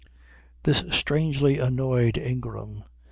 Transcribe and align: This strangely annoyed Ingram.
This 0.63 0.79
strangely 0.89 1.59
annoyed 1.59 2.17
Ingram. 2.17 2.85